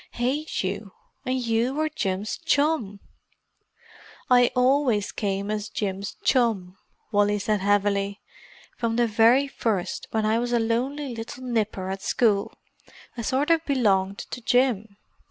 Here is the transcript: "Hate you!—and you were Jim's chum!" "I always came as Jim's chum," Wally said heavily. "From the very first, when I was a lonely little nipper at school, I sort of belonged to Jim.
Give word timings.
"Hate 0.13 0.63
you!—and 0.63 1.45
you 1.45 1.75
were 1.75 1.87
Jim's 1.87 2.39
chum!" 2.39 3.01
"I 4.31 4.49
always 4.55 5.11
came 5.11 5.51
as 5.51 5.69
Jim's 5.69 6.17
chum," 6.23 6.75
Wally 7.11 7.37
said 7.37 7.59
heavily. 7.59 8.19
"From 8.75 8.95
the 8.95 9.05
very 9.05 9.47
first, 9.47 10.07
when 10.09 10.25
I 10.25 10.39
was 10.39 10.53
a 10.53 10.59
lonely 10.59 11.13
little 11.13 11.43
nipper 11.43 11.91
at 11.91 12.01
school, 12.01 12.51
I 13.15 13.21
sort 13.21 13.51
of 13.51 13.63
belonged 13.63 14.17
to 14.31 14.41
Jim. 14.41 14.97